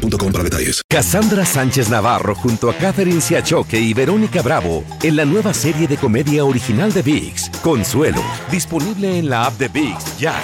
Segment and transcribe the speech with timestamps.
[0.00, 0.82] boostmobile para detalles.
[0.88, 5.96] Cassandra Sánchez Navarro junto a Catherine Siachoque y Verónica Bravo en la nueva serie de
[5.96, 10.34] comedia original de VIX, Consuelo, disponible en la app de VIX ya.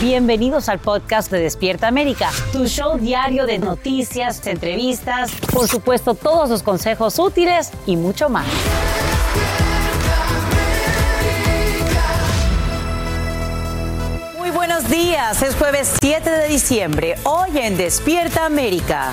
[0.00, 6.48] Bienvenidos al podcast de Despierta América, tu show diario de noticias, entrevistas, por supuesto todos
[6.48, 8.46] los consejos útiles y mucho más.
[14.80, 15.42] Buenos días.
[15.42, 17.14] Es jueves 7 de diciembre.
[17.24, 19.12] Hoy en Despierta América.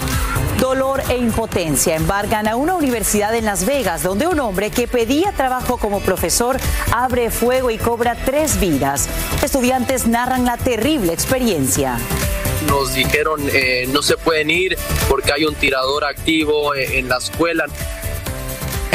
[0.62, 5.32] Dolor e impotencia embargan a una universidad en Las Vegas, donde un hombre que pedía
[5.34, 6.58] trabajo como profesor
[6.94, 9.10] abre fuego y cobra tres vidas.
[9.44, 11.98] Estudiantes narran la terrible experiencia
[12.68, 17.18] nos dijeron eh, no se pueden ir porque hay un tirador activo eh, en la
[17.18, 17.66] escuela.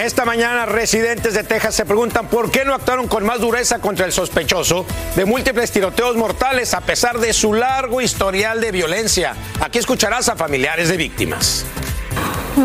[0.02, 4.04] Esta mañana residentes de Texas se preguntan por qué no actuaron con más dureza contra
[4.04, 9.36] el sospechoso de múltiples tiroteos mortales a pesar de su largo historial de violencia.
[9.60, 11.64] Aquí escucharás a familiares de víctimas.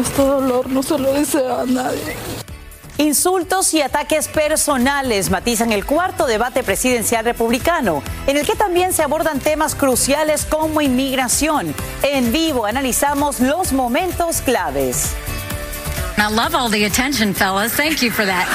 [0.02, 2.16] Este dolor no se lo desea a nadie.
[2.98, 9.04] Insultos y ataques personales matizan el cuarto debate presidencial republicano, en el que también se
[9.04, 11.76] abordan temas cruciales como inmigración.
[12.02, 15.14] En vivo analizamos los momentos claves.
[16.18, 17.74] I love all the attention, fellas.
[17.74, 18.48] Thank you for that.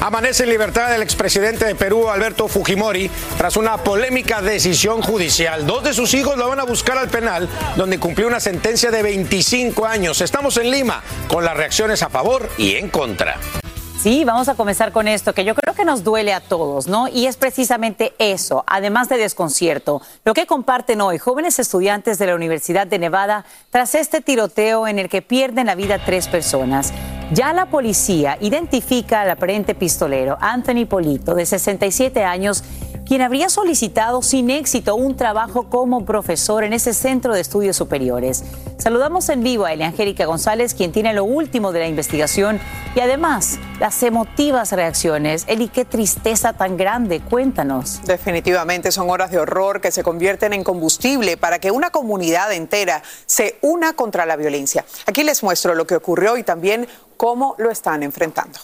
[0.00, 5.66] Amanece en libertad el expresidente de Perú, Alberto Fujimori, tras una polémica decisión judicial.
[5.66, 9.02] Dos de sus hijos lo van a buscar al penal, donde cumplió una sentencia de
[9.02, 10.20] 25 años.
[10.20, 13.38] Estamos en Lima con las reacciones a favor y en contra.
[13.98, 17.08] Sí, vamos a comenzar con esto, que yo creo que nos duele a todos, ¿no?
[17.08, 22.36] Y es precisamente eso, además de desconcierto, lo que comparten hoy jóvenes estudiantes de la
[22.36, 26.92] Universidad de Nevada tras este tiroteo en el que pierden la vida tres personas.
[27.32, 32.62] Ya la policía identifica al aparente pistolero Anthony Polito, de 67 años,
[33.08, 38.44] quien habría solicitado sin éxito un trabajo como profesor en ese centro de estudios superiores.
[38.76, 42.60] Saludamos en vivo a Angélica González, quien tiene lo último de la investigación
[42.94, 45.44] y además las emotivas reacciones.
[45.48, 48.02] Eli, qué tristeza tan grande, cuéntanos.
[48.04, 53.02] Definitivamente son horas de horror que se convierten en combustible para que una comunidad entera
[53.24, 54.84] se una contra la violencia.
[55.06, 56.86] Aquí les muestro lo que ocurrió y también
[57.16, 58.58] cómo lo están enfrentando.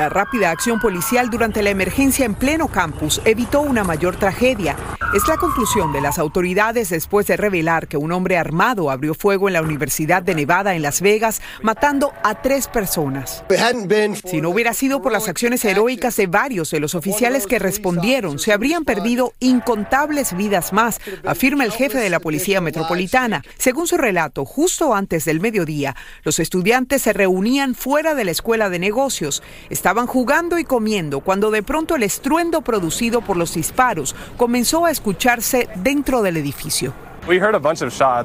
[0.00, 4.74] La rápida acción policial durante la emergencia en pleno campus evitó una mayor tragedia.
[5.14, 9.48] Es la conclusión de las autoridades después de revelar que un hombre armado abrió fuego
[9.48, 13.44] en la Universidad de Nevada en Las Vegas, matando a tres personas.
[14.24, 18.38] Si no hubiera sido por las acciones heroicas de varios de los oficiales que respondieron,
[18.38, 23.42] se habrían perdido incontables vidas más, afirma el jefe de la Policía Metropolitana.
[23.58, 28.70] Según su relato, justo antes del mediodía, los estudiantes se reunían fuera de la escuela
[28.70, 29.42] de negocios.
[29.68, 34.90] Estaban jugando y comiendo cuando de pronto el estruendo producido por los disparos comenzó a
[34.90, 36.92] escucharse dentro del edificio.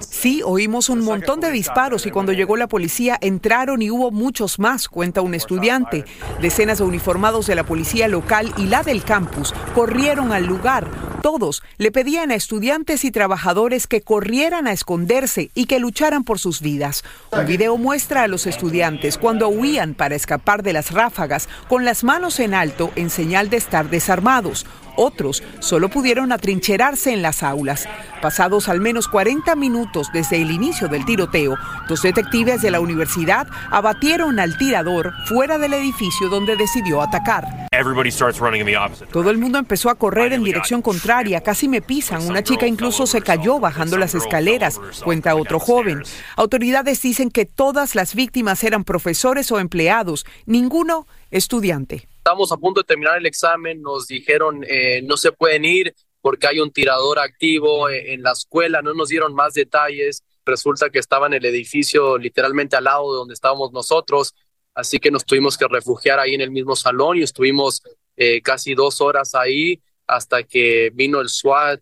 [0.09, 4.59] Sí, oímos un montón de disparos y cuando llegó la policía entraron y hubo muchos
[4.59, 6.05] más, cuenta un estudiante.
[6.41, 10.87] Decenas de uniformados de la policía local y la del campus corrieron al lugar.
[11.21, 16.37] Todos le pedían a estudiantes y trabajadores que corrieran a esconderse y que lucharan por
[16.37, 17.03] sus vidas.
[17.31, 22.03] Un video muestra a los estudiantes cuando huían para escapar de las ráfagas con las
[22.03, 24.67] manos en alto en señal de estar desarmados.
[24.95, 27.87] Otros solo pudieron atrincherarse en las aulas.
[28.21, 31.57] Pasados al menos 40 minutos desde el inicio del tiroteo,
[31.87, 37.67] dos detectives de la universidad abatieron al tirador fuera del edificio donde decidió atacar.
[39.11, 42.27] Todo el mundo empezó a correr en dirección contraria, casi me pisan.
[42.27, 46.03] Una chica incluso se cayó bajando las escaleras, cuenta otro joven.
[46.35, 52.07] Autoridades dicen que todas las víctimas eran profesores o empleados, ninguno estudiante.
[52.25, 56.47] Estamos a punto de terminar el examen, nos dijeron eh, no se pueden ir porque
[56.47, 60.97] hay un tirador activo eh, en la escuela, no nos dieron más detalles, resulta que
[60.97, 64.33] estaba en el edificio literalmente al lado de donde estábamos nosotros,
[64.73, 67.83] así que nos tuvimos que refugiar ahí en el mismo salón y estuvimos
[68.17, 71.79] eh, casi dos horas ahí hasta que vino el SWAT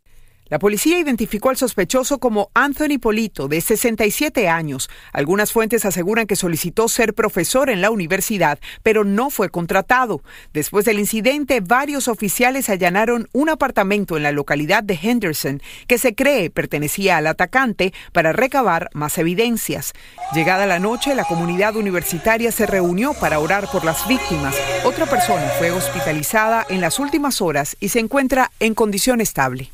[0.53, 4.87] La policía identificó al sospechoso como Anthony Polito, de 67 años.
[5.11, 10.21] Algunas fuentes aseguran que solicitó ser profesor en la universidad, pero no fue contratado.
[10.53, 16.13] Después del incidente, varios oficiales allanaron un apartamento en la localidad de Henderson que se
[16.13, 19.93] cree pertenecía al atacante para recabar más evidencias.
[20.35, 24.55] Llegada la noche, la comunidad universitaria se reunió para orar por las víctimas.
[24.83, 29.71] Otra persona fue hospitalizada en las últimas horas y se encuentra en condición estable.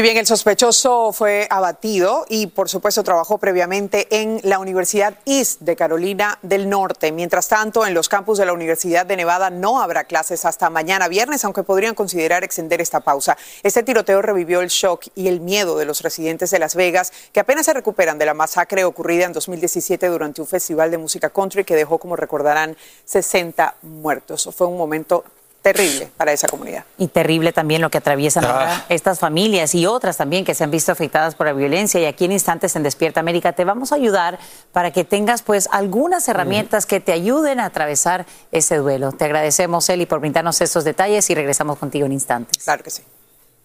[0.00, 5.60] Y bien, el sospechoso fue abatido y por supuesto trabajó previamente en la Universidad East
[5.60, 7.12] de Carolina del Norte.
[7.12, 11.06] Mientras tanto, en los campus de la Universidad de Nevada no habrá clases hasta mañana
[11.08, 13.36] viernes, aunque podrían considerar extender esta pausa.
[13.62, 17.40] Este tiroteo revivió el shock y el miedo de los residentes de Las Vegas, que
[17.40, 21.64] apenas se recuperan de la masacre ocurrida en 2017 durante un festival de música country
[21.64, 22.74] que dejó, como recordarán,
[23.04, 24.48] 60 muertos.
[24.56, 25.24] Fue un momento
[25.62, 26.84] terrible para esa comunidad.
[26.98, 30.70] Y terrible también lo que atraviesan ahora estas familias y otras también que se han
[30.70, 32.00] visto afectadas por la violencia.
[32.00, 34.38] Y aquí en Instantes en Despierta América te vamos a ayudar
[34.72, 39.12] para que tengas pues algunas herramientas que te ayuden a atravesar ese duelo.
[39.12, 42.64] Te agradecemos, Eli, por brindarnos estos detalles y regresamos contigo en instantes.
[42.64, 43.02] Claro que sí.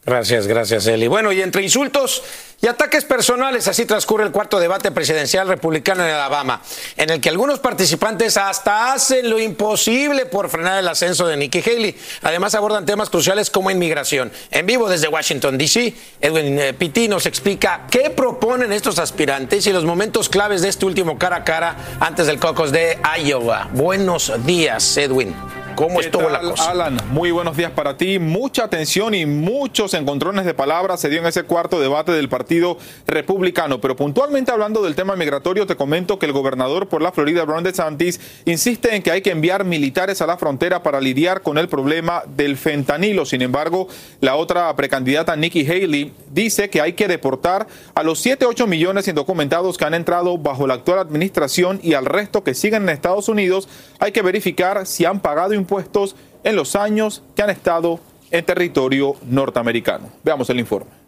[0.05, 1.07] Gracias, gracias, Eli.
[1.07, 2.21] Bueno, y entre insultos
[2.61, 6.61] y ataques personales, así transcurre el cuarto debate presidencial republicano en Alabama,
[6.95, 11.63] en el que algunos participantes hasta hacen lo imposible por frenar el ascenso de Nikki
[11.65, 11.95] Haley.
[12.21, 14.31] Además, abordan temas cruciales como inmigración.
[14.51, 19.73] En vivo desde Washington, D.C., Edwin eh, Pitti nos explica qué proponen estos aspirantes y
[19.73, 23.69] los momentos claves de este último cara a cara antes del caucus de Iowa.
[23.73, 25.33] Buenos días, Edwin.
[25.75, 26.71] ¿Cómo estuvo la cosa?
[26.71, 28.17] Alan, muy buenos días para ti.
[28.17, 32.77] Mucha atención y muchos encontrones de palabras se dio en ese cuarto debate del Partido
[33.07, 33.81] Republicano.
[33.81, 37.63] Pero puntualmente hablando del tema migratorio, te comento que el gobernador por la Florida, Ron
[37.63, 41.67] DeSantis, insiste en que hay que enviar militares a la frontera para lidiar con el
[41.67, 43.25] problema del fentanilo.
[43.25, 43.87] Sin embargo,
[44.21, 49.07] la otra precandidata, Nikki Haley, dice que hay que deportar a los 7, 8 millones
[49.07, 53.29] indocumentados que han entrado bajo la actual administración y al resto que siguen en Estados
[53.29, 53.67] Unidos.
[53.99, 57.99] Hay que verificar si han pagado impuestos en los años que han estado
[58.31, 60.11] en territorio norteamericano.
[60.23, 61.05] Veamos el informe.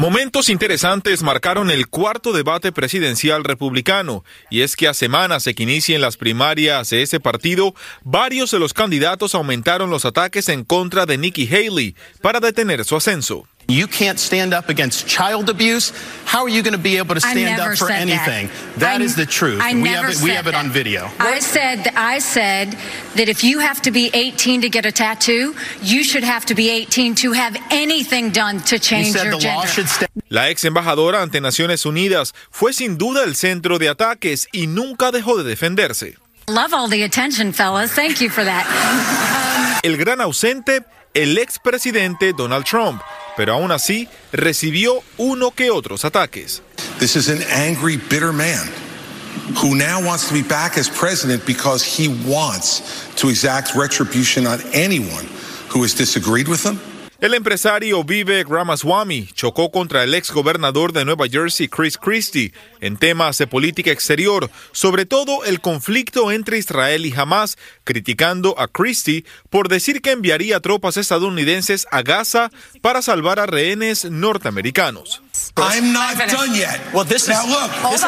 [0.00, 5.64] Momentos interesantes marcaron el cuarto debate presidencial republicano, y es que a semanas de que
[5.64, 11.04] inicien las primarias de ese partido, varios de los candidatos aumentaron los ataques en contra
[11.04, 13.46] de Nikki Haley para detener su ascenso.
[13.70, 15.92] You can't stand up against child abuse.
[16.24, 18.48] How are you going to be able to stand up for anything?
[18.48, 19.60] That, that is the truth.
[19.62, 20.64] I we never have it, said we have it that.
[20.64, 21.08] on video.
[21.20, 22.76] I said I said
[23.14, 26.54] that if you have to be 18 to get a tattoo, you should have to
[26.54, 29.68] be 18 to have anything done to change said your the law gender.
[29.68, 30.10] should stand.
[30.28, 35.12] La ex embajadora ante Naciones Unidas fue sin duda el centro de ataques y nunca
[35.12, 36.16] dejó de defenderse.
[36.48, 37.92] Love all the attention, fellas.
[37.92, 38.66] Thank you for that.
[39.84, 40.84] El gran ausente,
[41.14, 43.00] el expresidente Donald Trump,
[43.40, 46.60] pero aún así recibió uno que otros ataques.
[46.98, 48.68] This is an angry, bitter man
[49.62, 52.82] who now wants to be back as president because he wants
[53.16, 55.26] to exact retribution on anyone
[55.70, 56.78] who has disagreed with him.
[57.20, 62.96] El empresario Vivek Ramaswamy chocó contra el ex gobernador de Nueva Jersey, Chris Christie, en
[62.96, 69.26] temas de política exterior, sobre todo el conflicto entre Israel y Hamas, criticando a Christie
[69.50, 72.50] por decir que enviaría tropas estadounidenses a Gaza
[72.80, 75.20] para salvar a rehenes norteamericanos.
[75.58, 76.80] I'm not done yet.
[76.94, 77.70] Well, is- look.
[77.92, 78.00] is-.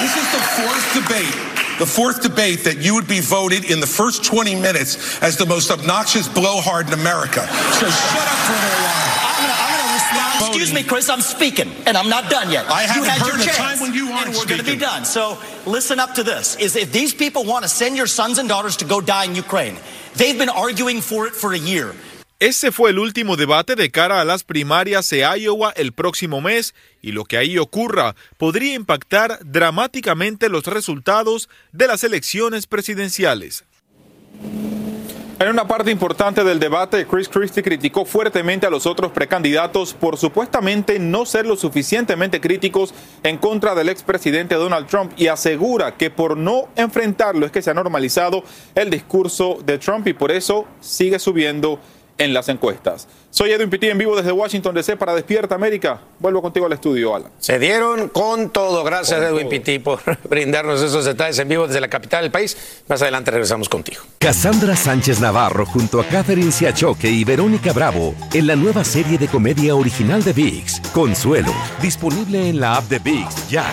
[0.00, 1.34] This is the fourth debate,
[1.78, 5.46] the fourth debate that you would be voted in the first 20 minutes as the
[5.46, 7.46] most obnoxious blowhard in America.
[7.78, 9.18] So shut up for a little while.
[9.22, 10.48] I'm gonna, I'm gonna respond.
[10.48, 11.08] Excuse me, Chris.
[11.08, 12.66] I'm speaking, and I'm not done yet.
[12.66, 14.66] I haven't had heard your a chance, time when you aren't and we're going to
[14.66, 15.04] be done.
[15.04, 18.48] So listen up to this: is if these people want to send your sons and
[18.48, 19.76] daughters to go die in Ukraine,
[20.16, 21.94] they've been arguing for it for a year.
[22.40, 26.72] Ese fue el último debate de cara a las primarias de Iowa el próximo mes
[27.02, 33.64] y lo que ahí ocurra podría impactar dramáticamente los resultados de las elecciones presidenciales.
[35.40, 40.16] En una parte importante del debate, Chris Christie criticó fuertemente a los otros precandidatos por
[40.16, 46.10] supuestamente no ser lo suficientemente críticos en contra del expresidente Donald Trump y asegura que
[46.10, 48.44] por no enfrentarlo es que se ha normalizado
[48.76, 51.80] el discurso de Trump y por eso sigue subiendo
[52.18, 53.08] en las encuestas.
[53.30, 56.00] Soy Edwin Pitti en vivo desde Washington DC para Despierta América.
[56.18, 57.30] Vuelvo contigo al estudio, Alan.
[57.38, 58.84] Se dieron con todo.
[58.84, 59.50] Gracias, Con Edwin todo.
[59.50, 62.82] Pitti, por brindarnos esos detalles en vivo desde la capital del país.
[62.88, 64.02] Más adelante regresamos contigo.
[64.18, 69.28] Cassandra Sánchez Navarro junto a Catherine Siachoque y Verónica Bravo en la nueva serie de
[69.28, 73.64] comedia original de VIX, Consuelo, disponible en la app de VIX ya.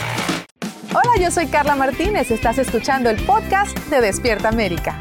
[0.91, 2.31] Hola, yo soy Carla Martínez.
[2.31, 4.97] Estás escuchando el podcast de Despierta América.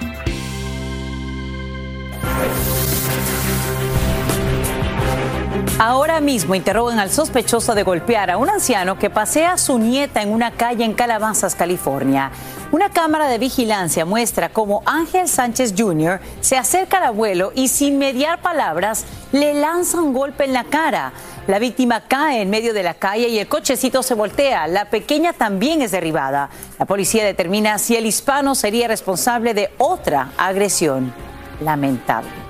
[5.78, 10.23] Ahora mismo interrogan al sospechoso de golpear a un anciano que pasea a su nieta
[10.23, 12.31] en una calle en Calabazas, California.
[12.71, 16.21] Una cámara de vigilancia muestra cómo Ángel Sánchez Jr.
[16.40, 21.12] se acerca al abuelo y sin mediar palabras le lanza un golpe en la cara.
[21.49, 24.69] La víctima cae en medio de la calle y el cochecito se voltea.
[24.69, 26.50] La pequeña también es derribada.
[26.78, 31.12] La policía determina si el hispano sería responsable de otra agresión
[31.61, 32.44] lamentable.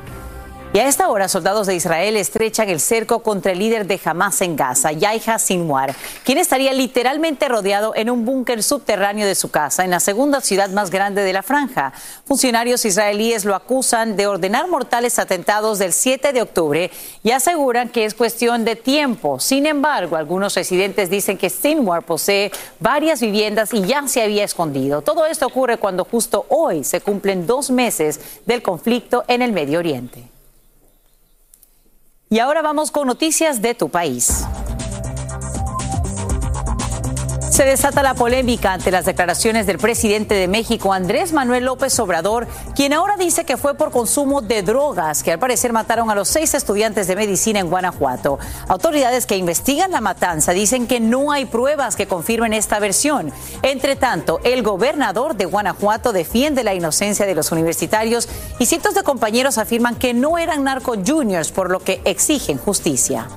[0.75, 4.41] Y a esta hora, soldados de Israel estrechan el cerco contra el líder de Hamas
[4.41, 9.85] en Gaza, Yahya Sinwar, quien estaría literalmente rodeado en un búnker subterráneo de su casa,
[9.85, 11.93] en la segunda ciudad más grande de la franja.
[12.25, 16.91] Funcionarios israelíes lo acusan de ordenar mortales atentados del 7 de octubre
[17.23, 19.39] y aseguran que es cuestión de tiempo.
[19.39, 22.51] Sin embargo, algunos residentes dicen que Sinwar posee
[22.81, 25.03] varias viviendas y ya se había escondido.
[25.03, 29.79] Todo esto ocurre cuando justo hoy se cumplen dos meses del conflicto en el Medio
[29.79, 30.34] Oriente.
[32.35, 34.45] Y ahora vamos con noticias de tu país.
[37.55, 42.49] Se desata la polémica ante las declaraciones del presidente de México, Andrés Manuel López Obrador,
[42.75, 46.27] quien ahora dice que fue por consumo de drogas que al parecer mataron a los
[46.27, 48.41] seis estudiantes de medicina en Guanajuato.
[48.67, 53.33] Autoridades que investigan la matanza dicen que no hay pruebas que confirmen esta versión.
[53.63, 59.05] Entre tanto, el gobernador de Guanajuato defiende la inocencia de los universitarios y cientos de
[59.05, 63.29] compañeros afirman que no eran narco juniors, por lo que exigen justicia.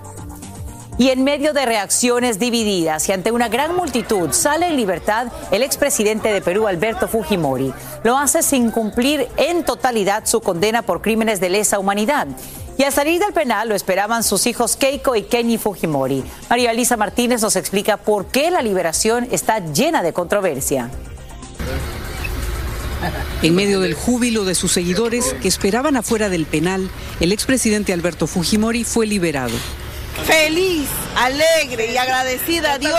[1.00, 5.62] Y en medio de reacciones divididas y ante una gran multitud, sale en libertad el
[5.62, 7.72] expresidente de Perú, Alberto Fujimori.
[8.04, 12.27] Lo hace sin cumplir en totalidad su condena por crímenes de lesa humanidad.
[12.80, 16.24] Y al salir del penal lo esperaban sus hijos Keiko y Kenny Fujimori.
[16.50, 20.89] María Elisa Martínez nos explica por qué la liberación está llena de controversia.
[23.44, 26.89] En medio del júbilo de sus seguidores que esperaban afuera del penal,
[27.20, 29.54] el expresidente Alberto Fujimori fue liberado
[30.27, 32.93] feliz, alegre y agradecida a Dios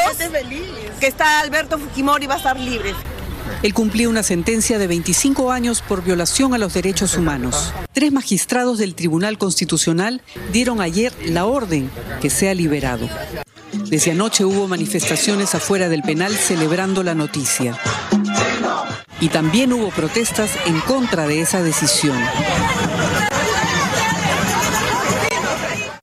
[0.99, 2.95] que está Alberto Fujimori va a estar libre.
[3.63, 7.73] Él cumplía una sentencia de 25 años por violación a los derechos humanos.
[7.93, 13.09] Tres magistrados del Tribunal Constitucional dieron ayer la orden que sea liberado.
[13.73, 17.79] Desde anoche hubo manifestaciones afuera del penal celebrando la noticia.
[19.21, 22.19] Y también hubo protestas en contra de esa decisión.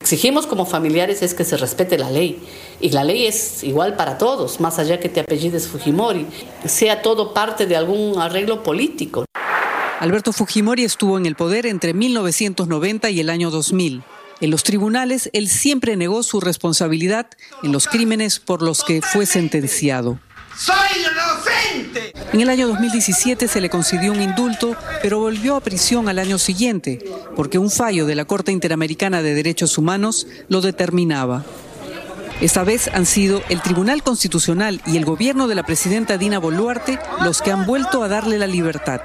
[0.05, 2.39] Exigimos como familiares es que se respete la ley.
[2.79, 6.27] Y la ley es igual para todos, más allá que te apellides Fujimori,
[6.63, 9.25] sea todo parte de algún arreglo político.
[9.99, 14.03] Alberto Fujimori estuvo en el poder entre 1990 y el año 2000.
[14.41, 17.25] En los tribunales, él siempre negó su responsabilidad
[17.63, 20.19] en los crímenes por los que fue sentenciado.
[20.55, 20.75] ¡Soy
[22.33, 26.37] En el año 2017 se le concedió un indulto, pero volvió a prisión al año
[26.37, 26.99] siguiente,
[27.35, 31.45] porque un fallo de la Corte Interamericana de Derechos Humanos lo determinaba.
[32.41, 36.99] Esta vez han sido el Tribunal Constitucional y el gobierno de la presidenta Dina Boluarte
[37.23, 38.99] los que han vuelto a darle la libertad.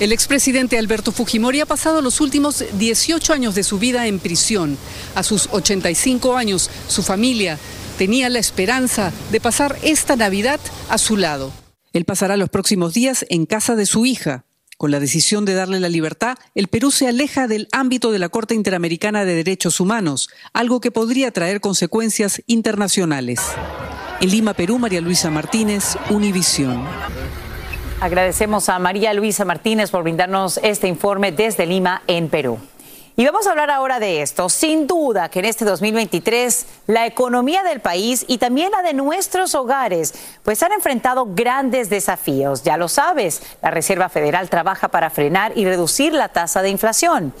[0.00, 4.78] El expresidente Alberto Fujimori ha pasado los últimos 18 años de su vida en prisión.
[5.14, 7.58] A sus 85 años, su familia
[7.98, 11.52] tenía la esperanza de pasar esta Navidad a su lado.
[11.92, 14.44] Él pasará los próximos días en casa de su hija.
[14.78, 18.30] Con la decisión de darle la libertad, el Perú se aleja del ámbito de la
[18.30, 23.40] Corte Interamericana de Derechos Humanos, algo que podría traer consecuencias internacionales.
[24.20, 26.84] En Lima, Perú, María Luisa Martínez, Univisión.
[28.00, 32.58] Agradecemos a María Luisa Martínez por brindarnos este informe desde Lima, en Perú.
[33.14, 34.48] Y vamos a hablar ahora de esto.
[34.48, 39.54] Sin duda que en este 2023 la economía del país y también la de nuestros
[39.54, 42.62] hogares pues han enfrentado grandes desafíos.
[42.62, 47.34] Ya lo sabes, la Reserva Federal trabaja para frenar y reducir la tasa de inflación.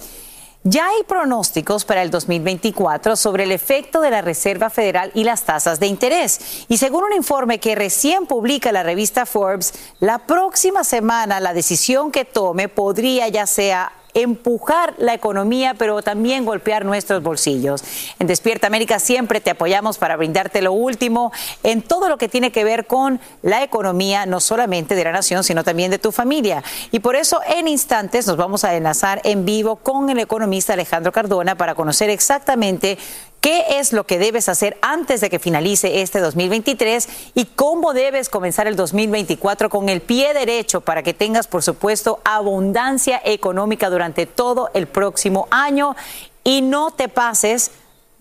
[0.64, 5.42] Ya hay pronósticos para el 2024 sobre el efecto de la Reserva Federal y las
[5.42, 6.66] tasas de interés.
[6.68, 12.12] Y según un informe que recién publica la revista Forbes, la próxima semana la decisión
[12.12, 17.82] que tome podría ya sea empujar la economía, pero también golpear nuestros bolsillos.
[18.18, 22.52] En Despierta América siempre te apoyamos para brindarte lo último en todo lo que tiene
[22.52, 26.62] que ver con la economía, no solamente de la nación, sino también de tu familia.
[26.90, 31.12] Y por eso en instantes nos vamos a enlazar en vivo con el economista Alejandro
[31.12, 32.98] Cardona para conocer exactamente
[33.42, 38.28] ¿Qué es lo que debes hacer antes de que finalice este 2023 y cómo debes
[38.28, 44.26] comenzar el 2024 con el pie derecho para que tengas, por supuesto, abundancia económica durante
[44.26, 45.96] todo el próximo año
[46.44, 47.72] y no te pases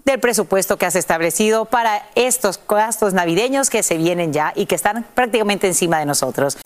[0.05, 4.73] del presupuesto que has establecido para estos gastos navideños que se vienen ya y que
[4.73, 6.57] están prácticamente encima de nosotros.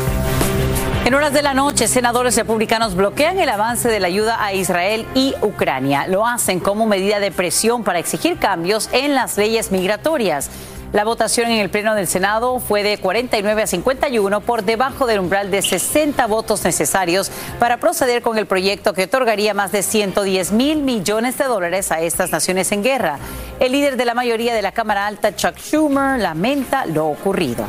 [1.06, 5.06] En horas de la noche, senadores republicanos bloquean el avance de la ayuda a Israel
[5.14, 6.08] y Ucrania.
[6.08, 10.50] Lo hacen como medida de presión para exigir cambios en las leyes migratorias.
[10.94, 15.20] La votación en el Pleno del Senado fue de 49 a 51 por debajo del
[15.20, 20.54] umbral de 60 votos necesarios para proceder con el proyecto que otorgaría más de 110
[20.54, 23.20] mil millones de dólares a estas naciones en guerra.
[23.60, 27.68] El líder de la mayoría de la Cámara Alta, Chuck Schumer, lamenta lo ocurrido.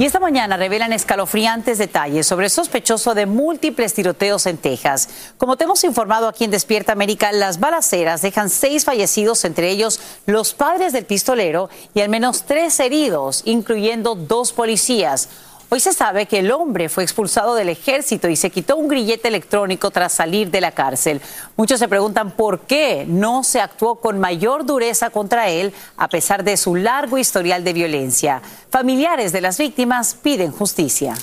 [0.00, 5.08] Y esta mañana revelan escalofriantes detalles sobre el sospechoso de múltiples tiroteos en Texas.
[5.38, 9.98] Como te hemos informado aquí en Despierta América, las balaceras dejan seis fallecidos, entre ellos
[10.24, 15.30] los padres del pistolero, y al menos tres heridos, incluyendo dos policías.
[15.70, 19.28] Hoy se sabe que el hombre fue expulsado del ejército y se quitó un grillete
[19.28, 21.20] electrónico tras salir de la cárcel.
[21.58, 26.42] Muchos se preguntan por qué no se actuó con mayor dureza contra él a pesar
[26.42, 28.40] de su largo historial de violencia.
[28.70, 31.14] Familiares de las víctimas piden justicia.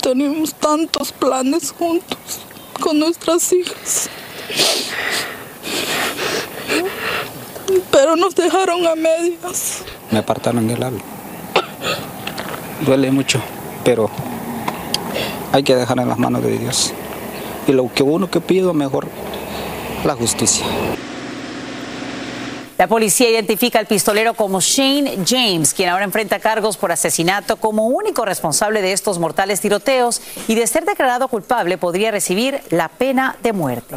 [0.00, 2.16] Tenemos tantos planes juntos
[2.80, 4.08] con nuestras hijas.
[7.90, 9.82] Pero nos dejaron a medias.
[10.10, 11.02] Me apartaron del alma.
[12.80, 13.42] Duele mucho
[13.86, 14.10] pero
[15.52, 16.92] hay que dejar en las manos de Dios.
[17.68, 19.06] Y lo que uno que pido mejor,
[20.04, 20.66] la justicia.
[22.78, 27.86] La policía identifica al pistolero como Shane James, quien ahora enfrenta cargos por asesinato como
[27.86, 33.36] único responsable de estos mortales tiroteos y de ser declarado culpable podría recibir la pena
[33.42, 33.96] de muerte.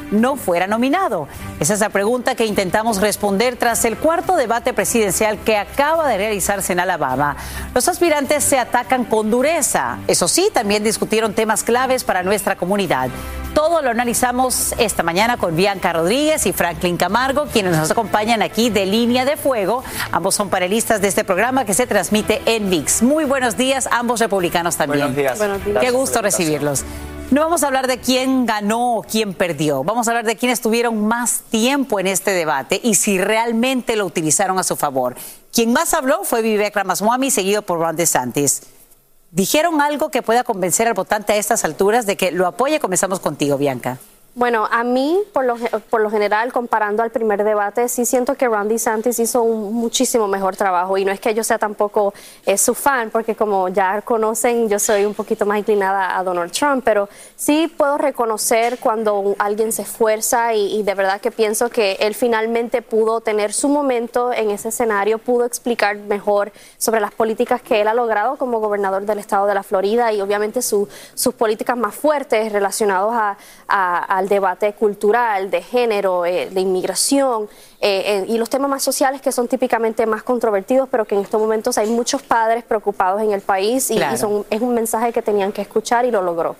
[0.11, 1.27] no fuera nominado?
[1.59, 6.17] Esa es la pregunta que intentamos responder tras el cuarto debate presidencial que acaba de
[6.17, 7.35] realizarse en Alabama.
[7.73, 9.97] Los aspirantes se atacan con dureza.
[10.07, 13.09] Eso sí, también discutieron temas claves para nuestra comunidad.
[13.53, 18.69] Todo lo analizamos esta mañana con Bianca Rodríguez y Franklin Camargo, quienes nos acompañan aquí
[18.69, 19.83] de Línea de Fuego.
[20.11, 23.03] Ambos son panelistas de este programa que se transmite en VIX.
[23.03, 25.01] Muy buenos días, ambos republicanos también.
[25.01, 25.37] Buenos días.
[25.37, 25.79] Buenos días.
[25.81, 26.85] Qué gusto recibirlos.
[27.31, 29.85] No vamos a hablar de quién ganó o quién perdió.
[29.85, 34.05] Vamos a hablar de quiénes tuvieron más tiempo en este debate y si realmente lo
[34.05, 35.15] utilizaron a su favor.
[35.53, 38.63] Quien más habló fue Vivek Ramaswamy, seguido por Ron DeSantis.
[39.31, 42.81] ¿Dijeron algo que pueda convencer al votante a estas alturas de que lo apoye?
[42.81, 43.97] Comenzamos contigo, Bianca.
[44.33, 45.57] Bueno, a mí, por lo,
[45.89, 50.25] por lo general, comparando al primer debate, sí siento que Ron DeSantis hizo un muchísimo
[50.29, 50.97] mejor trabajo.
[50.97, 52.13] Y no es que yo sea tampoco
[52.45, 56.53] eh, su fan, porque como ya conocen, yo soy un poquito más inclinada a Donald
[56.53, 61.97] Trump, pero sí puedo reconocer cuando alguien se esfuerza y, de verdad que pienso que
[61.99, 67.61] él finalmente pudo tener su momento en ese escenario, pudo explicar mejor sobre las políticas
[67.61, 71.33] que él ha logrado como gobernador del estado de la Florida y obviamente su, sus
[71.33, 73.35] políticas más fuertes relacionadas
[73.67, 79.21] a debate cultural, de género, eh, de inmigración eh, eh, y los temas más sociales
[79.21, 83.31] que son típicamente más controvertidos, pero que en estos momentos hay muchos padres preocupados en
[83.31, 86.55] el país y, y son, es un mensaje que tenían que escuchar y lo logró.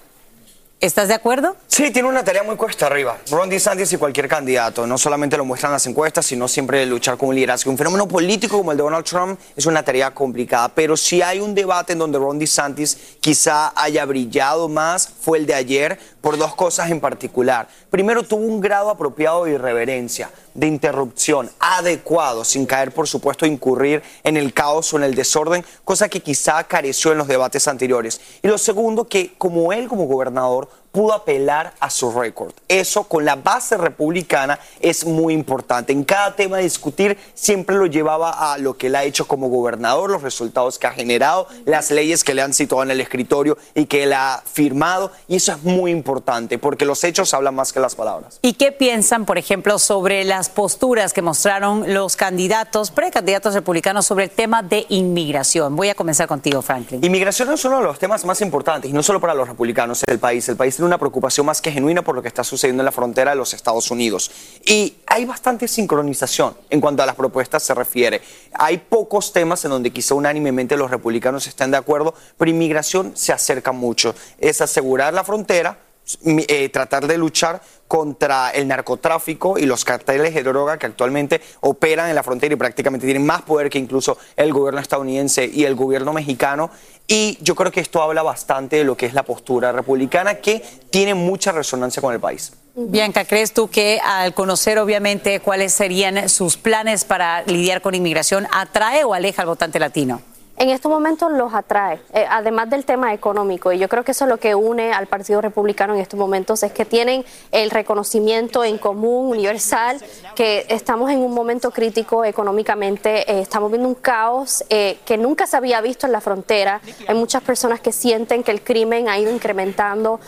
[0.82, 1.56] ¿Estás de acuerdo?
[1.68, 3.16] Sí, tiene una tarea muy cuesta arriba.
[3.30, 7.30] Ron DeSantis y cualquier candidato no solamente lo muestran las encuestas, sino siempre luchar con
[7.30, 7.70] un liderazgo.
[7.70, 11.40] Un fenómeno político como el de Donald Trump es una tarea complicada, pero si hay
[11.40, 16.40] un debate en donde Ron DeSantis quizá haya brillado más, fue el de ayer, por
[16.40, 17.68] dos cosas en particular.
[17.92, 24.04] Primero, tuvo un grado apropiado de irreverencia, de interrupción, adecuado, sin caer, por supuesto, incurrir
[24.24, 28.22] en el caos o en el desorden, cosa que quizá careció en los debates anteriores.
[28.42, 32.54] Y lo segundo, que como él como gobernador pudo apelar a su récord.
[32.68, 35.94] Eso con la base republicana es muy importante.
[35.94, 39.50] En cada tema de discutir siempre lo llevaba a lo que él ha hecho como
[39.50, 43.58] gobernador, los resultados que ha generado, las leyes que le han situado en el escritorio
[43.74, 45.12] y que él ha firmado.
[45.28, 48.40] Y eso es muy importante porque los hechos hablan más que las palabras.
[48.42, 54.26] ¿Y qué piensan, por ejemplo, sobre las posturas que mostraron los candidatos, precandidatos republicanos sobre
[54.26, 55.76] el tema de inmigración?
[55.76, 57.04] Voy a comenzar contigo, Franklin.
[57.04, 60.20] Inmigración es uno de los temas más importantes y no solo para los republicanos del
[60.20, 60.48] país.
[60.50, 63.32] El país una preocupación más que genuina por lo que está sucediendo en la frontera
[63.32, 64.32] de los Estados Unidos.
[64.66, 68.22] Y hay bastante sincronización en cuanto a las propuestas se refiere.
[68.54, 73.34] Hay pocos temas en donde quizá unánimemente los republicanos estén de acuerdo, pero inmigración se
[73.34, 74.16] acerca mucho.
[74.40, 75.78] Es asegurar la frontera,
[76.26, 82.08] eh, tratar de luchar contra el narcotráfico y los carteles de droga que actualmente operan
[82.08, 85.76] en la frontera y prácticamente tienen más poder que incluso el gobierno estadounidense y el
[85.76, 86.72] gobierno mexicano.
[87.08, 90.64] Y yo creo que esto habla bastante de lo que es la postura republicana que
[90.90, 92.54] tiene mucha resonancia con el país.
[92.74, 98.48] Bianca, ¿crees tú que al conocer obviamente cuáles serían sus planes para lidiar con inmigración,
[98.54, 100.22] atrae o aleja al votante latino?
[100.58, 103.72] En estos momentos los atrae, eh, además del tema económico.
[103.72, 106.62] Y yo creo que eso es lo que une al Partido Republicano en estos momentos,
[106.64, 110.00] es que tienen el reconocimiento en común, universal,
[110.36, 115.48] que estamos en un momento crítico económicamente, eh, estamos viendo un caos eh, que nunca
[115.48, 116.82] se había visto en la frontera.
[117.08, 120.20] Hay muchas personas que sienten que el crimen ha ido incrementando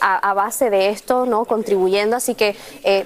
[0.00, 1.44] a, a, base de esto, ¿no?
[1.44, 2.16] contribuyendo.
[2.16, 2.56] Así que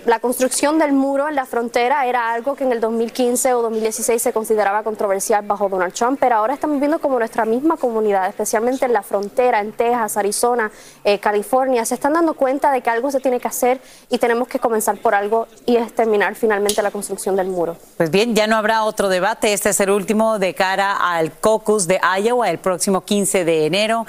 [0.06, 4.20] la construcción del muro en la frontera era algo que en el 2015 o 2016
[4.20, 8.84] se consideraba controversial bajo Donald Trump, pero ahora estamos viendo como nuestra misma comunidad, especialmente
[8.86, 10.70] en la frontera, en Texas, Arizona,
[11.02, 14.46] eh, California, se están dando cuenta de que algo se tiene que hacer y tenemos
[14.46, 17.76] que comenzar por algo y es terminar finalmente la construcción del muro.
[17.96, 21.88] Pues bien, ya no habrá otro debate, este es el último de cara al caucus
[21.88, 24.06] de Iowa el próximo 15 de enero.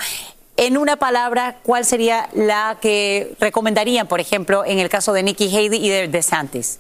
[0.55, 5.47] En una palabra, ¿cuál sería la que recomendarían, por ejemplo, en el caso de Nikki
[5.47, 6.77] Haley y de DeSantis?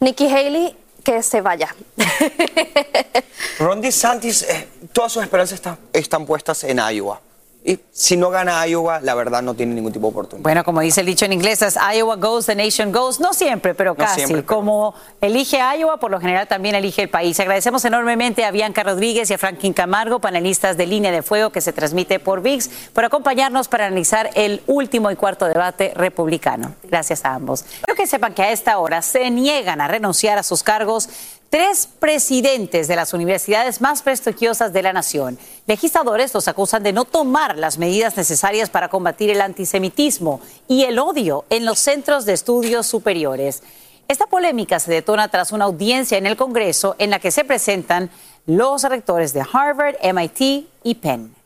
[0.00, 1.74] Nikki Haley que se vaya.
[3.58, 7.20] Ron DeSantis, eh, todas sus esperanzas están, están puestas en Iowa.
[7.64, 10.42] Y si no gana Iowa, la verdad no tiene ningún tipo de oportunidad.
[10.42, 13.20] Bueno, como dice el dicho en inglés, es Iowa goes, the nation goes.
[13.20, 14.42] No siempre, pero casi.
[14.42, 17.38] Como elige Iowa, por lo general también elige el país.
[17.38, 21.60] Agradecemos enormemente a Bianca Rodríguez y a Franklin Camargo, panelistas de Línea de Fuego que
[21.60, 26.74] se transmite por VIX, por acompañarnos para analizar el último y cuarto debate republicano.
[26.82, 27.64] Gracias a ambos.
[27.84, 31.08] Quiero que sepan que a esta hora se niegan a renunciar a sus cargos
[31.52, 35.38] tres presidentes de las universidades más prestigiosas de la nación.
[35.66, 40.98] Legisladores los acusan de no tomar las medidas necesarias para combatir el antisemitismo y el
[40.98, 43.62] odio en los centros de estudios superiores.
[44.08, 48.08] Esta polémica se detona tras una audiencia en el Congreso en la que se presentan
[48.46, 51.41] los rectores de Harvard, MIT y Penn.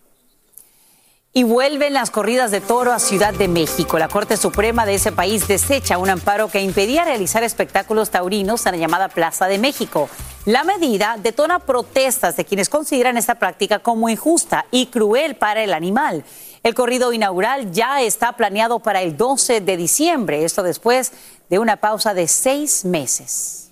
[1.37, 3.99] Y vuelven las corridas de toro a Ciudad de México.
[3.99, 8.72] La Corte Suprema de ese país desecha un amparo que impedía realizar espectáculos taurinos en
[8.72, 10.09] la llamada Plaza de México.
[10.46, 15.75] La medida detona protestas de quienes consideran esta práctica como injusta y cruel para el
[15.75, 16.25] animal.
[16.62, 21.12] El corrido inaugural ya está planeado para el 12 de diciembre, esto después
[21.51, 23.66] de una pausa de seis meses.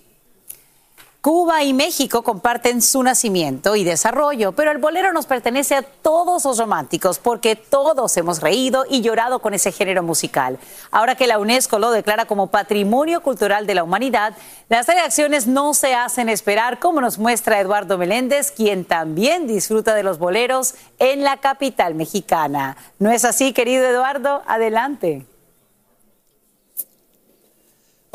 [1.25, 6.45] Cuba y México comparten su nacimiento y desarrollo, pero el bolero nos pertenece a todos
[6.45, 10.59] los románticos porque todos hemos reído y llorado con ese género musical.
[10.91, 14.37] Ahora que la UNESCO lo declara como Patrimonio Cultural de la Humanidad,
[14.69, 20.03] las reacciones no se hacen esperar, como nos muestra Eduardo Meléndez, quien también disfruta de
[20.03, 22.77] los boleros en la capital mexicana.
[22.99, 24.43] ¿No es así, querido Eduardo?
[24.45, 25.25] Adelante.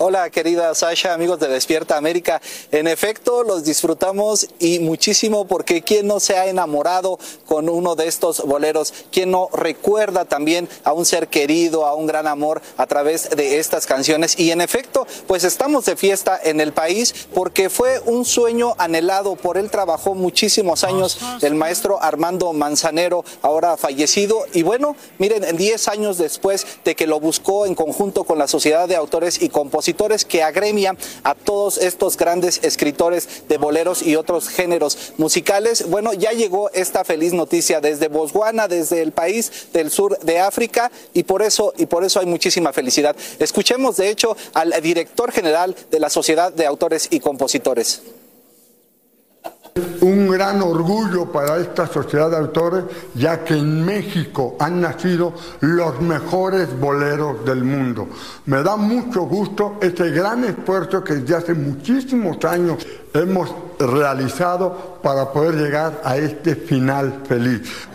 [0.02, 2.40] Hola querida Sasha, amigos de Despierta América.
[2.72, 8.08] En efecto, los disfrutamos y muchísimo porque quien no se ha enamorado con uno de
[8.08, 12.86] estos boleros, quien no recuerda también a un ser querido, a un gran amor a
[12.86, 14.38] través de estas canciones.
[14.38, 19.36] Y en efecto, pues estamos de fiesta en el país porque fue un sueño anhelado
[19.36, 19.70] por él.
[19.70, 24.46] Trabajó muchísimos años el maestro Armando Manzanero, ahora fallecido.
[24.54, 28.88] Y bueno, miren, 10 años después de que lo buscó en conjunto con la Sociedad
[28.88, 29.89] de Autores y Compositores,
[30.26, 35.88] que agremian a todos estos grandes escritores de boleros y otros géneros musicales.
[35.88, 40.90] Bueno, ya llegó esta feliz noticia desde Botswana, desde el país del sur de África
[41.12, 43.16] y por eso y por eso hay muchísima felicidad.
[43.38, 48.00] Escuchemos de hecho al director general de la Sociedad de Autores y Compositores.
[50.00, 56.00] Un gran orgullo para esta sociedad de autores, ya que en México han nacido los
[56.00, 58.08] mejores boleros del mundo.
[58.46, 65.32] Me da mucho gusto este gran esfuerzo que desde hace muchísimos años hemos realizado para
[65.32, 67.88] poder llegar a este final feliz.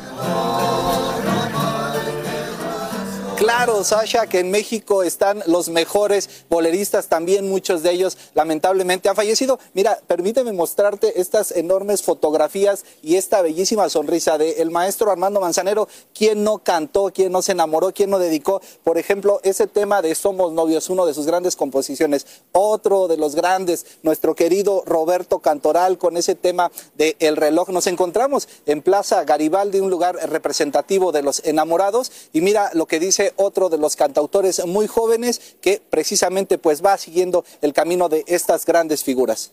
[3.37, 9.15] Claro, Sasha, que en México están los mejores boleristas, también muchos de ellos lamentablemente han
[9.15, 9.59] fallecido.
[9.73, 15.89] Mira, permíteme mostrarte estas enormes fotografías y esta bellísima sonrisa del el maestro Armando Manzanero,
[16.13, 20.15] quien no cantó, quien no se enamoró, quien no dedicó, por ejemplo, ese tema de
[20.15, 22.25] Somos Novios, uno de sus grandes composiciones.
[22.53, 27.67] Otro de los grandes, nuestro querido Roberto Cantoral, con ese tema de El reloj.
[27.69, 32.99] Nos encontramos en Plaza Garibaldi, un lugar representativo de los enamorados, y mira lo que
[32.99, 38.23] dice otro de los cantautores muy jóvenes que precisamente pues va siguiendo el camino de
[38.27, 39.51] estas grandes figuras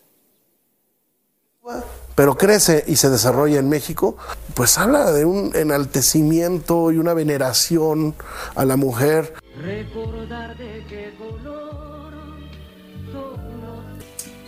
[2.15, 4.17] pero crece y se desarrolla en México,
[4.53, 8.15] pues habla de un enaltecimiento y una veneración
[8.55, 9.33] a la mujer.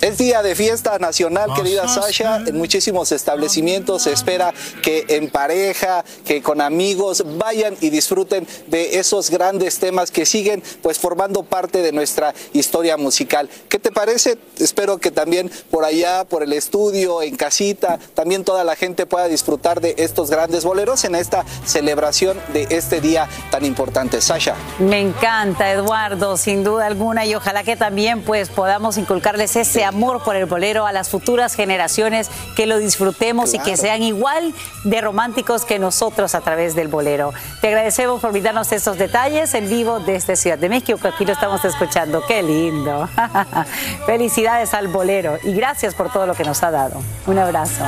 [0.01, 2.43] Es día de fiesta nacional, querida Sasha.
[2.45, 4.53] En muchísimos establecimientos se espera
[4.83, 10.61] que en pareja, que con amigos vayan y disfruten de esos grandes temas que siguen
[10.83, 13.49] pues formando parte de nuestra historia musical.
[13.67, 14.37] ¿Qué te parece?
[14.59, 19.27] Espero que también por allá, por el estudio, en casita, también toda la gente pueda
[19.27, 24.21] disfrutar de estos grandes boleros en esta celebración de este día tan importante.
[24.21, 24.55] Sasha.
[24.77, 29.94] Me encanta, Eduardo, sin duda alguna, y ojalá que también pues podamos inculcarles ese amor
[30.23, 34.53] por el bolero a las futuras generaciones, que lo disfrutemos y que sean igual
[34.83, 37.33] de románticos que nosotros a través del bolero.
[37.61, 41.33] Te agradecemos por brindarnos estos detalles en vivo desde Ciudad de México, que aquí lo
[41.33, 42.23] estamos escuchando.
[42.27, 43.07] Qué lindo.
[44.05, 47.01] Felicidades al bolero y gracias por todo lo que nos ha dado.
[47.25, 47.83] Un abrazo.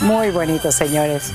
[0.00, 1.32] Muy bonito, señores.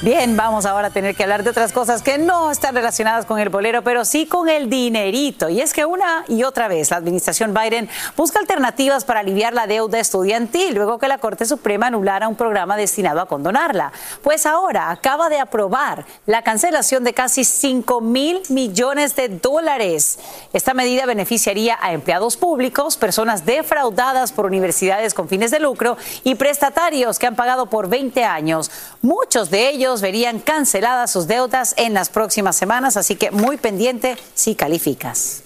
[0.00, 3.40] Bien, vamos ahora a tener que hablar de otras cosas que no están relacionadas con
[3.40, 5.48] el bolero, pero sí con el dinerito.
[5.48, 9.66] Y es que una y otra vez la administración Biden busca alternativas para aliviar la
[9.66, 13.90] deuda estudiantil, luego que la Corte Suprema anulara un programa destinado a condonarla.
[14.22, 20.20] Pues ahora acaba de aprobar la cancelación de casi 5 mil millones de dólares.
[20.52, 26.36] Esta medida beneficiaría a empleados públicos, personas defraudadas por universidades con fines de lucro y
[26.36, 28.70] prestatarios que han pagado por 20 años.
[29.02, 34.16] Muchos de ellos verían canceladas sus deudas en las próximas semanas, así que muy pendiente
[34.34, 35.42] si calificas.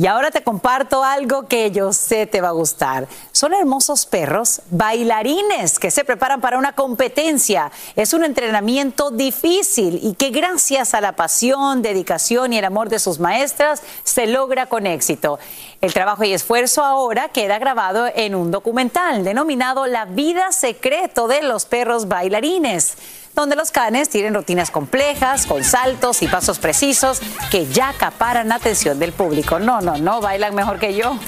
[0.00, 3.06] Y ahora te comparto algo que yo sé te va a gustar.
[3.32, 7.70] Son hermosos perros bailarines que se preparan para una competencia.
[7.96, 12.98] Es un entrenamiento difícil y que gracias a la pasión, dedicación y el amor de
[12.98, 15.38] sus maestras se logra con éxito.
[15.82, 21.42] El trabajo y esfuerzo ahora queda grabado en un documental denominado La vida secreto de
[21.42, 22.96] los perros bailarines
[23.34, 28.56] donde los canes tienen rutinas complejas, con saltos y pasos precisos que ya acaparan la
[28.56, 29.58] atención del público.
[29.58, 31.18] No, no, no, bailan mejor que yo.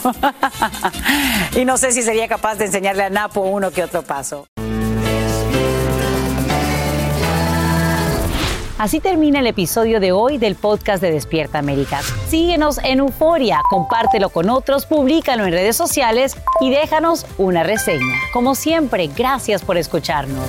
[1.56, 4.46] y no sé si sería capaz de enseñarle a Napo uno que otro paso.
[8.82, 12.00] Así termina el episodio de hoy del podcast de Despierta América.
[12.26, 18.16] Síguenos en Euforia, compártelo con otros, públicalo en redes sociales y déjanos una reseña.
[18.32, 20.48] Como siempre, gracias por escucharnos.